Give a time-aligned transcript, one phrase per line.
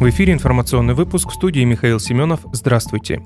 [0.00, 2.40] В эфире информационный выпуск в студии Михаил Семенов.
[2.52, 3.22] Здравствуйте.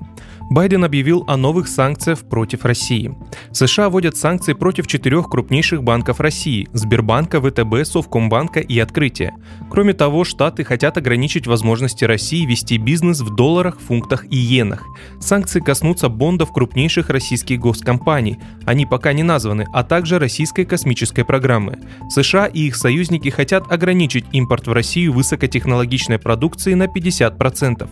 [0.51, 3.17] Байден объявил о новых санкциях против России.
[3.51, 9.33] США вводят санкции против четырех крупнейших банков России– Сбербанка, ВТБ, Совкомбанка и Открытия.
[9.69, 14.85] Кроме того, Штаты хотят ограничить возможности России вести бизнес в долларах, фунтах и иенах.
[15.19, 18.37] Санкции коснутся бондов крупнейших российских госкомпаний.
[18.65, 21.79] Они пока не названы, а также российской космической программы.
[22.09, 27.87] США и их союзники хотят ограничить импорт в Россию высокотехнологичной продукции продукции на 50%.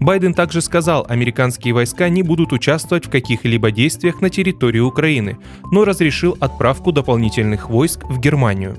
[0.00, 5.38] Байден также сказал, американские войска не будут участвовать в каких-либо действиях на территории Украины,
[5.72, 8.76] но разрешил отправку дополнительных войск в Германию.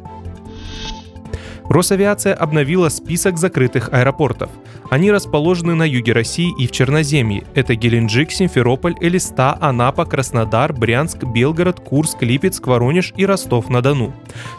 [1.69, 4.49] Росавиация обновила список закрытых аэропортов.
[4.89, 7.45] Они расположены на юге России и в Черноземье.
[7.55, 14.13] Это Геленджик, Симферополь, Элиста, Анапа, Краснодар, Брянск, Белгород, Курск, Липецк, Воронеж и Ростов-на-Дону.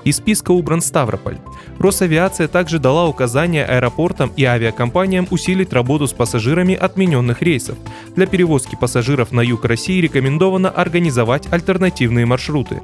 [0.05, 1.37] Из списка убран Ставрополь.
[1.79, 7.77] Росавиация также дала указания аэропортам и авиакомпаниям усилить работу с пассажирами отмененных рейсов.
[8.17, 12.81] Для перевозки пассажиров на юг России рекомендовано организовать альтернативные маршруты.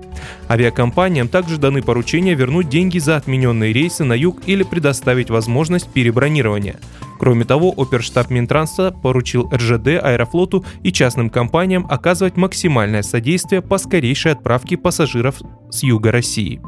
[0.49, 6.81] Авиакомпаниям также даны поручения вернуть деньги за отмененные рейсы на юг или предоставить возможность перебронирования.
[7.21, 14.33] Кроме того, оперштаб Минтранса поручил РЖД, Аэрофлоту и частным компаниям оказывать максимальное содействие по скорейшей
[14.33, 15.37] отправке пассажиров
[15.71, 16.61] с юга России.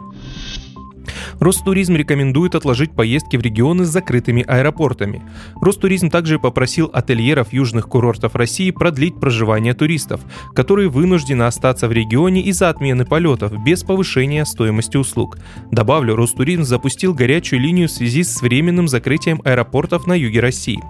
[1.40, 5.22] Ростуризм рекомендует отложить поездки в регионы с закрытыми аэропортами.
[5.60, 10.20] Ростуризм также попросил ательеров южных курортов России продлить проживание туристов,
[10.54, 15.38] которые вынуждены остаться в регионе из-за отмены полетов без повышения стоимости услуг.
[15.70, 20.82] Добавлю, Ростуризм запустил горячую линию в связи с временным закрытием аэропортов на юге России.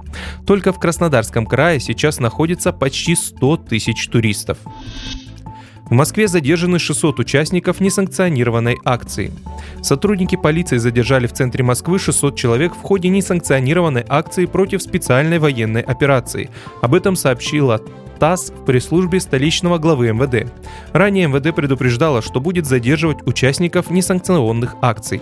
[0.47, 4.59] Только в Краснодарском крае сейчас находится почти 100 тысяч туристов.
[5.93, 9.31] В Москве задержаны 600 участников несанкционированной акции.
[9.83, 15.83] Сотрудники полиции задержали в центре Москвы 600 человек в ходе несанкционированной акции против специальной военной
[15.83, 16.49] операции.
[16.81, 17.79] Об этом сообщила
[18.19, 20.51] ТАСС в пресс-службе столичного главы МВД.
[20.95, 25.21] Ранее МВД предупреждало, что будет задерживать участников несанкционных акций.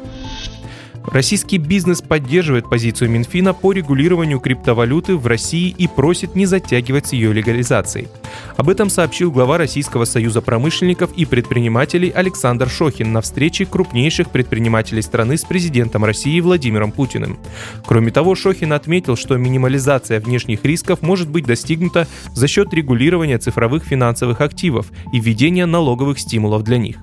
[1.07, 7.13] Российский бизнес поддерживает позицию Минфина по регулированию криптовалюты в России и просит не затягивать с
[7.13, 8.09] ее легализацией.
[8.57, 15.03] Об этом сообщил глава Российского союза промышленников и предпринимателей Александр Шохин на встрече крупнейших предпринимателей
[15.03, 17.39] страны с президентом России Владимиром Путиным.
[17.87, 23.85] Кроме того, Шохин отметил, что минимализация внешних рисков может быть достигнута за счет регулирования цифровых
[23.85, 26.99] финансовых активов и введения налоговых стимулов для них.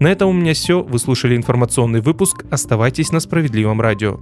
[0.00, 0.82] На этом у меня все.
[0.82, 2.44] Вы слушали информационный выпуск.
[2.50, 4.20] Оставайтесь на справедливом радио.